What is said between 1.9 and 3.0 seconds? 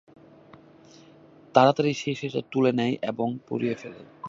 সে সেটা তুলে নেয়